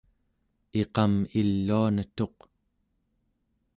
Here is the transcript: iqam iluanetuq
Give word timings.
iqam 0.81 1.13
iluanetuq 1.39 2.37